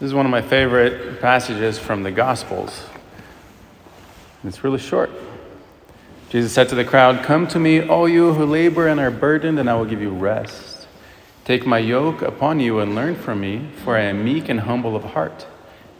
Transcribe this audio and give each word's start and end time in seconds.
This 0.00 0.06
is 0.06 0.14
one 0.14 0.24
of 0.24 0.32
my 0.32 0.40
favorite 0.40 1.20
passages 1.20 1.78
from 1.78 2.04
the 2.04 2.10
Gospels. 2.10 2.86
It's 4.44 4.64
really 4.64 4.78
short. 4.78 5.10
Jesus 6.30 6.54
said 6.54 6.70
to 6.70 6.74
the 6.74 6.86
crowd, 6.86 7.22
Come 7.22 7.46
to 7.48 7.58
me, 7.60 7.86
all 7.86 8.08
you 8.08 8.32
who 8.32 8.46
labor 8.46 8.88
and 8.88 8.98
are 8.98 9.10
burdened, 9.10 9.58
and 9.58 9.68
I 9.68 9.74
will 9.74 9.84
give 9.84 10.00
you 10.00 10.08
rest. 10.08 10.88
Take 11.44 11.66
my 11.66 11.76
yoke 11.76 12.22
upon 12.22 12.60
you 12.60 12.78
and 12.78 12.94
learn 12.94 13.14
from 13.14 13.42
me, 13.42 13.68
for 13.84 13.94
I 13.94 14.04
am 14.04 14.24
meek 14.24 14.48
and 14.48 14.60
humble 14.60 14.96
of 14.96 15.04
heart, 15.04 15.46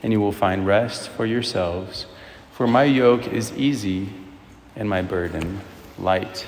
and 0.03 0.15
you 0.15 0.21
will 0.21 0.33
find 0.33 0.67
rest 0.67 1.11
for 1.11 1.27
yourselves. 1.27 2.07
For 2.53 2.67
my 2.67 2.85
yoke 2.85 3.29
is 3.29 3.53
easy 3.53 4.09
and 4.77 4.89
my 4.89 5.03
burden 5.03 5.61
light. 5.99 6.47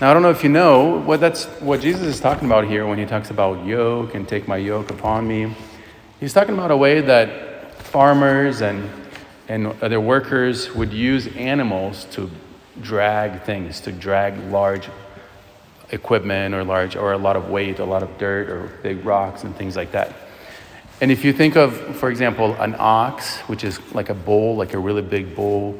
Now, 0.00 0.10
I 0.10 0.14
don't 0.14 0.22
know 0.22 0.30
if 0.30 0.42
you 0.42 0.48
know 0.48 1.00
what 1.00 1.20
that's 1.20 1.44
what 1.60 1.82
Jesus 1.82 2.06
is 2.06 2.18
talking 2.18 2.48
about 2.48 2.66
here 2.66 2.86
when 2.86 2.98
he 2.98 3.04
talks 3.04 3.28
about 3.28 3.66
yoke 3.66 4.14
and 4.14 4.26
take 4.26 4.48
my 4.48 4.56
yoke 4.56 4.90
upon 4.90 5.28
me. 5.28 5.54
He's 6.20 6.32
talking 6.32 6.54
about 6.54 6.70
a 6.70 6.76
way 6.76 7.00
that 7.00 7.74
farmers 7.82 8.60
and 8.60 8.90
and 9.48 9.66
other 9.82 10.00
workers 10.00 10.74
would 10.74 10.92
use 10.92 11.26
animals 11.36 12.06
to 12.12 12.30
drag 12.80 13.42
things, 13.42 13.80
to 13.80 13.92
drag 13.92 14.38
large 14.50 14.88
equipment 15.90 16.54
or 16.54 16.64
large 16.64 16.96
or 16.96 17.12
a 17.12 17.18
lot 17.18 17.36
of 17.36 17.50
weight, 17.50 17.78
a 17.78 17.84
lot 17.84 18.02
of 18.02 18.16
dirt 18.18 18.48
or 18.48 18.70
big 18.82 19.04
rocks 19.04 19.44
and 19.44 19.54
things 19.56 19.76
like 19.76 19.92
that. 19.92 20.14
And 21.00 21.10
if 21.10 21.24
you 21.24 21.32
think 21.32 21.56
of, 21.56 21.76
for 21.96 22.08
example, 22.08 22.54
an 22.54 22.74
ox, 22.78 23.38
which 23.40 23.64
is 23.64 23.78
like 23.92 24.08
a 24.08 24.14
bull, 24.14 24.56
like 24.56 24.74
a 24.74 24.78
really 24.78 25.02
big 25.02 25.36
bull, 25.36 25.78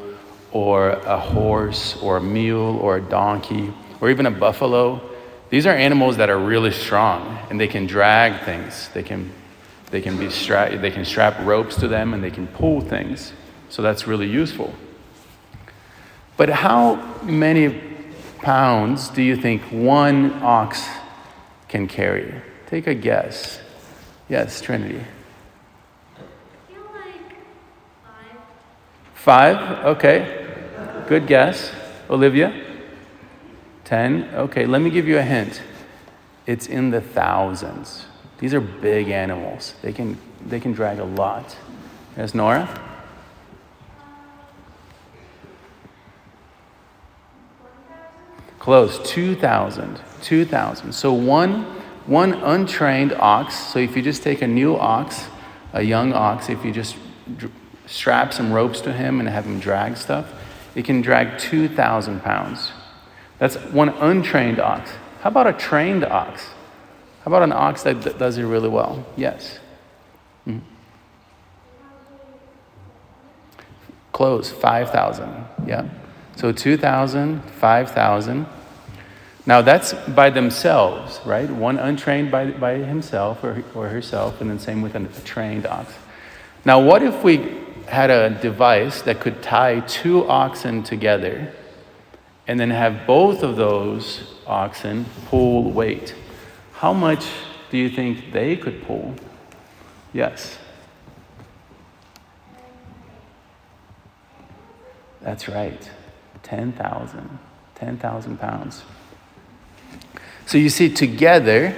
or 0.53 0.91
a 0.91 1.19
horse, 1.19 1.97
or 2.03 2.19
a 2.19 2.21
mule, 2.21 2.77
or 2.79 2.97
a 2.97 3.01
donkey, 3.01 3.73
or 4.01 4.11
even 4.11 4.27
a 4.27 4.31
buffalo, 4.31 5.01
these 5.51 5.67
are 5.67 5.75
animals 5.75 6.17
that 6.19 6.31
are 6.31 6.39
really 6.39 6.71
strong 6.71 7.39
and 7.49 7.59
they 7.59 7.69
can 7.69 7.87
drag 7.87 8.45
things. 8.45 8.89
They 8.93 9.03
can, 9.03 9.33
they 9.91 10.01
can, 10.01 10.17
be 10.19 10.31
stra- 10.31 10.77
they 10.77 10.91
can 10.91 11.05
strap 11.05 11.39
ropes 11.45 11.77
to 11.77 11.89
them 11.89 12.15
and 12.15 12.23
they 12.23 12.31
can 12.31 12.47
pull 12.49 12.81
things. 12.81 13.33
So 13.69 13.83
that's 13.83 14.07
really 14.07 14.29
useful. 14.29 14.75
But 16.37 16.49
how 16.49 16.97
many 17.23 17.81
pounds 18.43 19.09
do 19.09 19.23
you 19.23 19.37
think 19.37 19.63
one 19.71 20.43
ox 20.43 20.87
can 21.69 21.87
carry? 21.87 22.43
Take 22.67 22.87
a 22.87 22.95
guess. 22.95 23.61
Yes, 24.29 24.61
Trinity. 24.61 25.05
Five? 29.15 29.85
Okay. 29.87 30.45
Good 31.09 31.27
guess. 31.27 31.73
Olivia? 32.11 32.53
Ten? 33.85 34.29
Okay, 34.35 34.67
let 34.67 34.81
me 34.81 34.91
give 34.91 35.07
you 35.07 35.19
a 35.19 35.23
hint. 35.23 35.63
It's 36.47 36.67
in 36.67 36.91
the 36.91 37.01
thousands. 37.01 38.07
These 38.45 38.53
are 38.53 38.61
big 38.61 39.09
animals. 39.09 39.73
They 39.81 39.91
can, 39.91 40.19
they 40.45 40.61
can 40.61 40.73
drag 40.75 40.99
a 40.99 41.05
lot. 41.05 41.57
Yes, 42.15 42.35
Nora? 42.35 42.69
Close, 48.59 48.99
2,000. 49.11 49.99
2,000. 50.21 50.93
So 50.93 51.15
one, 51.15 51.63
one 52.05 52.35
untrained 52.35 53.15
ox, 53.15 53.55
so 53.55 53.79
if 53.79 53.97
you 53.97 54.03
just 54.03 54.23
take 54.23 54.43
a 54.43 54.47
new 54.47 54.77
ox, 54.77 55.27
a 55.73 55.81
young 55.81 56.13
ox, 56.13 56.51
if 56.51 56.67
you 56.67 56.71
just 56.71 56.97
strap 57.87 58.35
some 58.35 58.53
ropes 58.53 58.83
to 58.83 58.93
him 58.93 59.21
and 59.21 59.29
have 59.31 59.47
him 59.47 59.59
drag 59.59 59.97
stuff, 59.97 60.31
it 60.75 60.85
can 60.85 61.01
drag 61.01 61.39
2,000 61.39 62.21
pounds. 62.21 62.73
That's 63.39 63.57
one 63.57 63.89
untrained 63.89 64.61
ox. 64.61 64.91
How 65.23 65.31
about 65.31 65.47
a 65.47 65.55
trained 65.55 66.05
ox? 66.05 66.51
How 67.25 67.31
about 67.31 67.43
an 67.43 67.53
ox 67.53 67.85
that 67.85 68.19
does 68.19 68.37
it 68.37 68.45
really 68.45 68.69
well? 68.69 69.03
Yes. 69.17 69.59
Mm-hmm. 70.47 70.59
Close, 74.13 74.51
5,000. 74.51 75.47
Yeah. 75.67 75.89
So 76.37 76.53
2,000, 76.53 77.43
5,000. 77.43 78.47
Now 79.47 79.63
that's 79.63 79.95
by 79.95 80.29
themselves, 80.29 81.19
right? 81.25 81.51
One 81.51 81.79
untrained 81.79 82.31
by, 82.31 82.51
by 82.51 82.75
himself 82.75 83.43
or, 83.43 83.65
or 83.75 83.89
herself, 83.89 84.43
and 84.43 84.51
then 84.51 84.59
same 84.59 84.83
with 84.83 84.95
a 84.95 85.09
trained 85.25 85.67
ox. 85.67 85.95
Now, 86.67 86.81
what 86.81 87.03
if 87.03 87.25
we 87.25 87.59
had 87.87 88.11
a 88.11 88.39
device 88.41 89.01
that 89.03 89.21
could 89.21 89.43
tie 89.43 89.81
two 89.81 90.29
oxen 90.29 90.83
together 90.83 91.53
and 92.47 92.61
then 92.61 92.71
have 92.71 93.07
both 93.07 93.43
of 93.43 93.57
those 93.57 94.35
oxen 94.47 95.07
pull 95.27 95.71
weight? 95.71 96.15
How 96.85 96.93
much 96.93 97.25
do 97.71 97.79
you 97.79 97.89
think 97.89 98.31
they 98.31 98.59
could 98.59 98.83
pull? 98.83 99.15
Yes. 100.13 100.59
That's 105.23 105.49
right. 105.49 105.91
10,000. 106.43 107.39
10,000 107.75 108.39
pounds. 108.39 108.83
So 110.45 110.59
you 110.59 110.69
see, 110.69 110.93
together, 110.93 111.75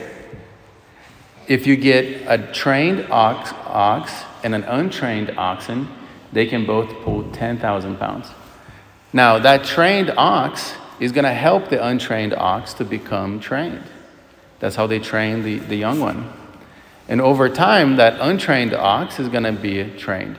if 1.47 1.69
you 1.69 1.77
get 1.77 2.25
a 2.27 2.53
trained 2.53 3.07
ox, 3.09 3.53
ox 3.65 4.13
and 4.43 4.57
an 4.57 4.65
untrained 4.65 5.31
oxen, 5.39 5.87
they 6.33 6.47
can 6.47 6.67
both 6.67 6.93
pull 7.05 7.31
10,000 7.31 7.97
pounds. 7.97 8.27
Now, 9.13 9.39
that 9.39 9.63
trained 9.63 10.13
ox 10.17 10.75
is 10.99 11.13
going 11.13 11.27
to 11.27 11.33
help 11.33 11.69
the 11.69 11.87
untrained 11.87 12.35
ox 12.35 12.75
to 12.75 12.85
become 12.85 13.39
trained. 13.39 13.85
That's 14.59 14.77
how 14.77 14.87
they 14.87 14.99
train 14.99 15.43
the, 15.43 15.59
the 15.59 15.77
young 15.77 16.01
one. 16.01 16.33
And 17.09 17.21
over 17.21 17.49
time, 17.49 17.97
that 17.97 18.21
untrained 18.21 18.75
ox 18.75 19.21
is 19.21 19.29
going 19.29 19.45
to 19.45 19.53
be 19.53 19.91
trained. 19.97 20.39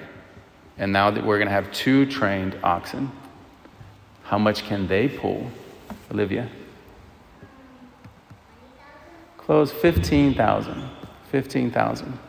And 0.77 0.91
now 0.91 1.11
that 1.11 1.25
we're 1.25 1.37
going 1.37 1.47
to 1.47 1.53
have 1.53 1.71
two 1.71 2.05
trained 2.05 2.57
oxen. 2.63 3.11
How 4.23 4.37
much 4.37 4.63
can 4.65 4.87
they 4.87 5.07
pull, 5.07 5.49
Olivia? 6.11 6.49
Close 9.37 9.71
15,000. 9.71 10.89
15,000. 11.31 12.19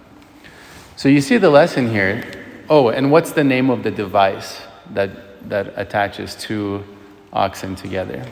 So 0.96 1.08
you 1.08 1.20
see 1.20 1.36
the 1.36 1.50
lesson 1.50 1.90
here. 1.90 2.24
Oh, 2.68 2.88
and 2.88 3.10
what's 3.10 3.32
the 3.32 3.44
name 3.44 3.70
of 3.70 3.82
the 3.82 3.90
device 3.90 4.60
that, 4.90 5.48
that 5.48 5.72
attaches 5.76 6.34
two 6.36 6.84
oxen 7.32 7.74
together? 7.74 8.24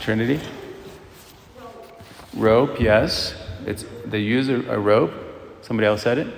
Trinity? 0.00 0.40
Rope, 2.36 2.80
yes. 2.80 3.34
It's, 3.64 3.84
they 4.04 4.20
use 4.20 4.48
a, 4.48 4.60
a 4.70 4.78
rope. 4.78 5.12
Somebody 5.62 5.86
else 5.86 6.02
said 6.02 6.18
it? 6.18 6.28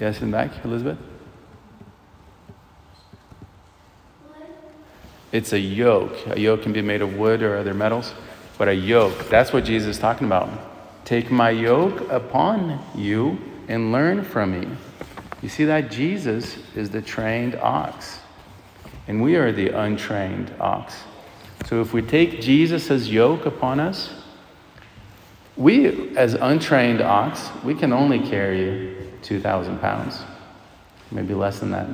Yes, 0.00 0.20
in 0.20 0.30
back, 0.30 0.64
Elizabeth? 0.64 0.98
It's 5.32 5.52
a 5.52 5.58
yoke. 5.58 6.14
A 6.28 6.38
yoke 6.38 6.62
can 6.62 6.72
be 6.72 6.82
made 6.82 7.02
of 7.02 7.16
wood 7.16 7.42
or 7.42 7.56
other 7.56 7.74
metals, 7.74 8.14
but 8.56 8.68
a 8.68 8.74
yoke, 8.74 9.28
that's 9.28 9.52
what 9.52 9.64
Jesus 9.64 9.96
is 9.96 9.98
talking 9.98 10.28
about. 10.28 10.48
Take 11.04 11.30
my 11.30 11.50
yoke 11.50 12.08
upon 12.08 12.78
you 12.94 13.38
and 13.66 13.90
learn 13.90 14.22
from 14.22 14.60
me. 14.60 14.68
You 15.42 15.48
see 15.48 15.64
that 15.64 15.90
Jesus 15.90 16.56
is 16.76 16.90
the 16.90 17.02
trained 17.02 17.56
ox, 17.56 18.20
and 19.08 19.20
we 19.20 19.34
are 19.34 19.50
the 19.50 19.70
untrained 19.70 20.54
ox. 20.60 20.94
So 21.64 21.80
if 21.80 21.92
we 21.92 22.02
take 22.02 22.40
Jesus' 22.40 23.08
yoke 23.08 23.46
upon 23.46 23.80
us, 23.80 24.10
we, 25.56 26.16
as 26.16 26.34
untrained 26.34 27.00
ox, 27.00 27.48
we 27.64 27.74
can 27.74 27.92
only 27.92 28.18
carry 28.18 28.96
2,000 29.22 29.78
pounds, 29.78 30.20
maybe 31.10 31.32
less 31.32 31.60
than 31.60 31.70
that. 31.70 31.86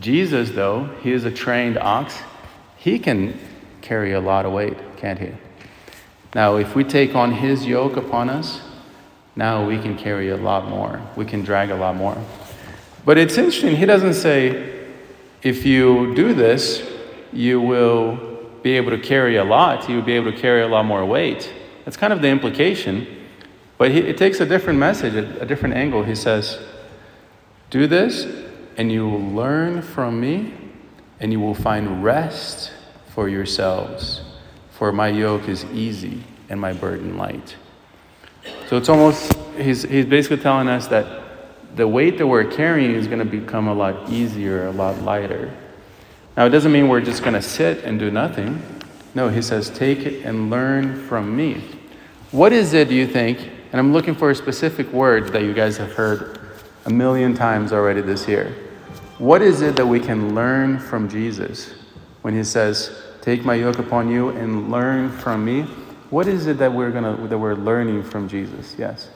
Jesus, 0.00 0.50
though, 0.50 0.84
he 1.02 1.12
is 1.12 1.24
a 1.24 1.30
trained 1.30 1.78
ox. 1.78 2.18
He 2.76 2.98
can 2.98 3.38
carry 3.82 4.12
a 4.12 4.20
lot 4.20 4.46
of 4.46 4.52
weight, 4.52 4.76
can't 4.96 5.18
he? 5.18 5.32
Now, 6.34 6.56
if 6.56 6.74
we 6.74 6.84
take 6.84 7.14
on 7.14 7.32
his 7.32 7.66
yoke 7.66 7.96
upon 7.96 8.30
us, 8.30 8.60
now 9.36 9.66
we 9.66 9.78
can 9.78 9.96
carry 9.96 10.30
a 10.30 10.36
lot 10.36 10.68
more. 10.68 11.00
We 11.14 11.24
can 11.24 11.42
drag 11.42 11.70
a 11.70 11.76
lot 11.76 11.94
more. 11.94 12.16
But 13.04 13.18
it's 13.18 13.38
interesting, 13.38 13.76
he 13.76 13.86
doesn't 13.86 14.14
say, 14.14 14.86
if 15.42 15.64
you 15.64 16.14
do 16.14 16.34
this, 16.34 16.87
you 17.32 17.60
will 17.60 18.38
be 18.62 18.72
able 18.72 18.90
to 18.90 18.98
carry 18.98 19.36
a 19.36 19.44
lot. 19.44 19.88
You 19.88 19.96
will 19.96 20.02
be 20.02 20.14
able 20.14 20.32
to 20.32 20.38
carry 20.38 20.62
a 20.62 20.68
lot 20.68 20.84
more 20.84 21.04
weight. 21.04 21.52
That's 21.84 21.96
kind 21.96 22.12
of 22.12 22.22
the 22.22 22.28
implication. 22.28 23.06
But 23.78 23.92
he, 23.92 24.00
it 24.00 24.18
takes 24.18 24.40
a 24.40 24.46
different 24.46 24.78
message, 24.78 25.14
a, 25.14 25.40
a 25.40 25.46
different 25.46 25.74
angle. 25.74 26.02
He 26.02 26.14
says, 26.14 26.58
Do 27.70 27.86
this, 27.86 28.26
and 28.76 28.90
you 28.90 29.08
will 29.08 29.30
learn 29.30 29.82
from 29.82 30.20
me, 30.20 30.54
and 31.20 31.32
you 31.32 31.40
will 31.40 31.54
find 31.54 32.02
rest 32.02 32.72
for 33.14 33.28
yourselves. 33.28 34.22
For 34.70 34.92
my 34.92 35.08
yoke 35.08 35.48
is 35.48 35.64
easy 35.66 36.22
and 36.48 36.60
my 36.60 36.72
burden 36.72 37.16
light. 37.16 37.56
So 38.68 38.76
it's 38.76 38.88
almost, 38.88 39.32
he's, 39.56 39.82
he's 39.82 40.06
basically 40.06 40.38
telling 40.38 40.68
us 40.68 40.86
that 40.88 41.22
the 41.76 41.86
weight 41.86 42.18
that 42.18 42.26
we're 42.26 42.44
carrying 42.44 42.94
is 42.94 43.06
going 43.06 43.18
to 43.18 43.24
become 43.24 43.68
a 43.68 43.74
lot 43.74 44.08
easier, 44.10 44.66
a 44.66 44.72
lot 44.72 45.02
lighter. 45.02 45.52
Now, 46.38 46.46
it 46.46 46.50
doesn't 46.50 46.70
mean 46.70 46.86
we're 46.86 47.00
just 47.00 47.22
going 47.22 47.34
to 47.34 47.42
sit 47.42 47.82
and 47.82 47.98
do 47.98 48.12
nothing. 48.12 48.62
No, 49.12 49.28
he 49.28 49.42
says, 49.42 49.70
take 49.70 50.06
it 50.06 50.24
and 50.24 50.50
learn 50.50 51.04
from 51.08 51.34
me. 51.34 51.64
What 52.30 52.52
is 52.52 52.74
it, 52.74 52.88
do 52.88 52.94
you 52.94 53.08
think, 53.08 53.40
And 53.72 53.80
I'm 53.80 53.92
looking 53.92 54.14
for 54.14 54.30
a 54.30 54.36
specific 54.36 54.92
word 54.92 55.32
that 55.32 55.42
you 55.42 55.52
guys 55.52 55.76
have 55.78 55.94
heard 55.94 56.38
a 56.84 56.90
million 56.90 57.34
times 57.34 57.72
already 57.72 58.02
this 58.02 58.28
year. 58.28 58.54
What 59.18 59.42
is 59.42 59.62
it 59.62 59.74
that 59.74 59.86
we 59.86 59.98
can 59.98 60.32
learn 60.32 60.78
from 60.78 61.08
Jesus 61.08 61.74
when 62.22 62.34
he 62.34 62.44
says, 62.44 63.02
"Take 63.20 63.44
my 63.44 63.56
yoke 63.56 63.80
upon 63.80 64.08
you 64.08 64.28
and 64.28 64.70
learn 64.70 65.10
from 65.10 65.44
me"? 65.44 65.62
What 66.10 66.28
is 66.28 66.46
it 66.46 66.58
that 66.58 66.72
we're 66.72 66.92
gonna 66.92 67.16
that 67.26 67.36
we're 67.36 67.56
learning 67.56 68.04
from 68.04 68.28
Jesus? 68.28 68.76
Yes. 68.78 69.08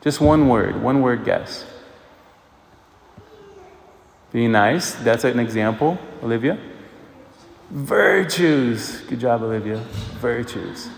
Just 0.00 0.22
one 0.22 0.48
word, 0.48 0.82
one 0.82 1.02
word 1.02 1.26
guess. 1.26 1.66
Be 4.32 4.46
nice. 4.46 4.92
That's 4.94 5.24
an 5.24 5.38
example, 5.38 5.98
Olivia. 6.22 6.58
Virtues. 7.70 9.00
Good 9.02 9.20
job, 9.20 9.42
Olivia. 9.42 9.78
Virtues. 10.20 10.90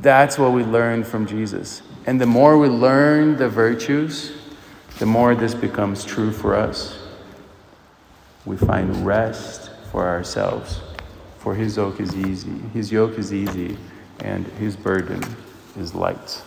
That's 0.00 0.38
what 0.38 0.52
we 0.52 0.64
learn 0.64 1.04
from 1.04 1.26
Jesus. 1.26 1.82
And 2.06 2.20
the 2.20 2.26
more 2.26 2.58
we 2.58 2.68
learn 2.68 3.36
the 3.36 3.48
virtues, 3.48 4.32
the 4.98 5.06
more 5.06 5.34
this 5.34 5.54
becomes 5.54 6.04
true 6.04 6.32
for 6.32 6.54
us. 6.54 6.98
We 8.44 8.56
find 8.56 9.06
rest 9.06 9.70
for 9.90 10.06
ourselves. 10.06 10.80
For 11.38 11.54
his 11.54 11.76
yoke 11.76 12.00
is 12.00 12.14
easy. 12.16 12.58
His 12.72 12.90
yoke 12.90 13.18
is 13.18 13.32
easy, 13.32 13.76
and 14.20 14.46
his 14.58 14.76
burden 14.76 15.22
is 15.76 15.94
light. 15.94 16.42